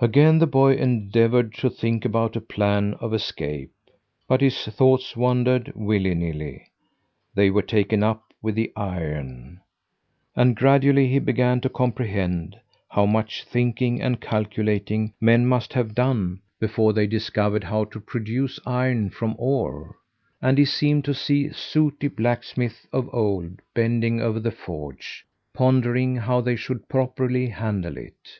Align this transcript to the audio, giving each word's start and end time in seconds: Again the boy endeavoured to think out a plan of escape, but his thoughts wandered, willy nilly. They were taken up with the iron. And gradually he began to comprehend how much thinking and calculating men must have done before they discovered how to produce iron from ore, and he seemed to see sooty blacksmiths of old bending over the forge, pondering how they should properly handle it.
Again 0.00 0.38
the 0.38 0.46
boy 0.46 0.72
endeavoured 0.72 1.52
to 1.56 1.68
think 1.68 2.06
out 2.14 2.34
a 2.34 2.40
plan 2.40 2.94
of 2.94 3.12
escape, 3.12 3.72
but 4.26 4.40
his 4.40 4.64
thoughts 4.64 5.18
wandered, 5.18 5.70
willy 5.76 6.14
nilly. 6.14 6.70
They 7.34 7.50
were 7.50 7.60
taken 7.60 8.02
up 8.02 8.32
with 8.40 8.54
the 8.54 8.72
iron. 8.74 9.60
And 10.34 10.56
gradually 10.56 11.08
he 11.08 11.18
began 11.18 11.60
to 11.60 11.68
comprehend 11.68 12.58
how 12.88 13.04
much 13.04 13.44
thinking 13.44 14.00
and 14.00 14.18
calculating 14.18 15.12
men 15.20 15.44
must 15.44 15.74
have 15.74 15.94
done 15.94 16.40
before 16.58 16.94
they 16.94 17.06
discovered 17.06 17.64
how 17.64 17.84
to 17.84 18.00
produce 18.00 18.58
iron 18.64 19.10
from 19.10 19.34
ore, 19.38 19.94
and 20.40 20.56
he 20.56 20.64
seemed 20.64 21.04
to 21.04 21.12
see 21.12 21.50
sooty 21.52 22.08
blacksmiths 22.08 22.86
of 22.94 23.12
old 23.12 23.60
bending 23.74 24.22
over 24.22 24.40
the 24.40 24.50
forge, 24.52 25.26
pondering 25.52 26.16
how 26.16 26.40
they 26.40 26.56
should 26.56 26.88
properly 26.88 27.48
handle 27.48 27.98
it. 27.98 28.38